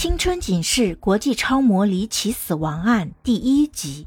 [0.00, 4.06] 青春警示：国际超模离奇死亡案第一集。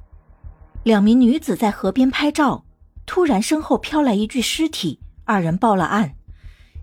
[0.81, 2.63] 两名女子在河边拍照，
[3.05, 6.15] 突然身后飘来一具尸体，二人报了案。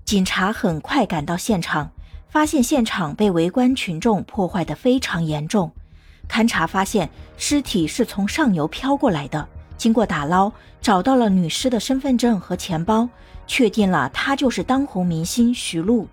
[0.04, 1.90] 警察很快赶到现场，
[2.28, 5.72] 发现现场被围观群众破坏得非常严重。
[6.28, 9.48] 勘查发现，尸体是从上游飘过来的。
[9.76, 13.08] 经过打捞，找到了女尸的身份证和钱包，
[13.48, 16.06] 确定了她就是当红明星徐璐。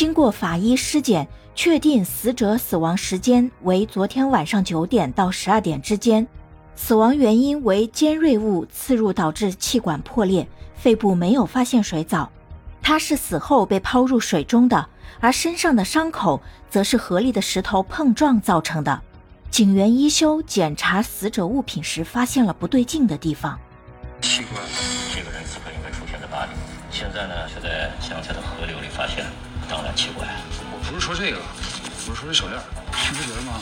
[0.00, 6.26] 经过法医尸检，确定死者死亡时间为昨天晚上九点到十二点之间，
[6.74, 12.32] 死亡原因为尖锐物刺入导致气管破裂，肺部没有发现水藻。
[12.80, 14.88] 他是死后被抛入水中的，
[15.20, 18.98] 而身上的伤口则是河里的石头碰撞造成的。
[19.50, 23.60] 警员一休检查死者物品时，发现了不对劲的地方。
[24.22, 24.62] 奇怪，
[25.44, 26.52] 此刻应该出现在哪里？
[26.90, 29.24] 现在呢，却在乡下的河流里发现，
[29.68, 30.26] 当然奇怪。
[30.72, 31.38] 我不是说这个，
[32.08, 32.60] 我是说这手链。
[33.10, 33.54] 你不觉得吗？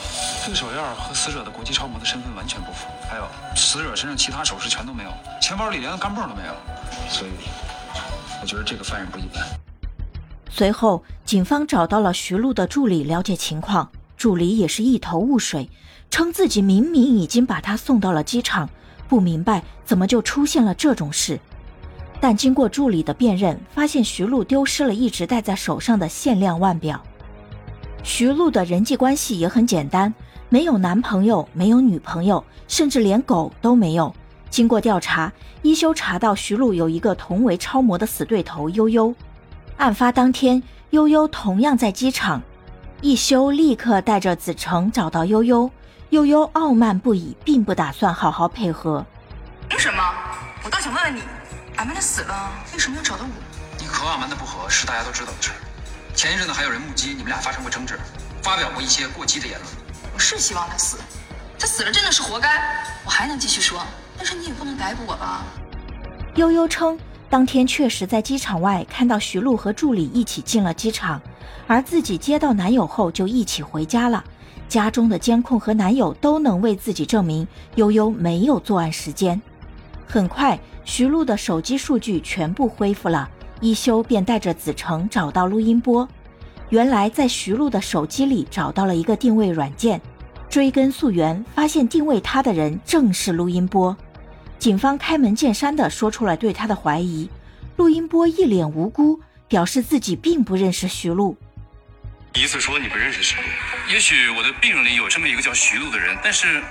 [0.45, 2.87] 这个手链和死者的国际超模的身份完全不符。
[3.09, 6.55] 还有，死者身上其他首饰全都没有，钱包里连个钢镚都没有。
[7.09, 7.31] 所以，
[8.41, 9.45] 我觉得这个犯人不一般。
[10.51, 13.91] 随后，警方找到了徐璐的助理了解情况。
[14.17, 15.71] 助理也是一头雾水，
[16.11, 18.69] 称自己明明已经把他送到了机场，
[19.07, 21.39] 不明白怎么就出现了这种事。
[22.21, 27.01] 但经过助理的辨认，发现徐璐丢失了一直戴在手上的限量腕表。
[28.03, 30.13] 徐璐的人际关系也很简单，
[30.49, 34.15] 没有男朋友，没有女朋友，甚至连狗都没有。
[34.51, 39.15] 经过调查，一休查到徐璐有一个同为超模的死对头悠悠。
[39.77, 42.43] 案发当天，悠悠同样在机场。
[43.01, 45.71] 一休立刻带着子成找到悠悠，
[46.11, 49.05] 悠悠傲慢不已，并不打算好好配合。
[49.69, 50.03] 凭什么？
[50.65, 51.21] 我倒想问问你，
[51.79, 53.31] 阿曼达死了，为什么要找到我？
[53.79, 55.55] 你和阿蛮的不和是大家都知道的事儿。
[56.13, 57.97] 前一阵子还有人目击你们俩发生过争执，
[58.43, 59.71] 发表过一些过激的言论。
[60.13, 60.99] 我是希望他死，
[61.57, 62.49] 他死了真的是活该。
[63.05, 63.81] 我还能继续说，
[64.17, 65.45] 但是你也不能逮捕我吧？
[66.35, 66.99] 悠悠称，
[67.31, 71.23] 当天确实在机场外看到徐璐和助理一起进了机场。
[71.69, 74.25] 而自己接到男友后就一起回家了，
[74.69, 77.47] 家中的监控和男友都能为自己证明
[77.77, 79.41] 悠悠没有作案时间。
[80.11, 83.29] 很快，徐璐的手机数据全部恢复了，
[83.61, 86.09] 一休便带着子成找到录音波。
[86.71, 90.01] 原来在徐璐的手机里找到了一个定位软件，
[90.49, 93.95] 追根溯源，发现定位他的人正是录音波。
[94.59, 97.29] 警方开门见山地说出了对他的怀疑，
[97.77, 101.37] 录音波一脸无辜，表示自己并不认识徐璐。
[102.33, 103.43] 第一次说你不认识徐璐，
[103.93, 106.63] 也许我的病人里有这么一个叫徐璐的人，但是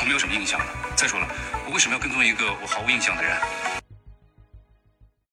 [0.00, 0.66] 我没有什么印象了。
[0.96, 1.28] 再说了，
[1.66, 3.83] 我为什么要跟踪一个我毫无印象的人？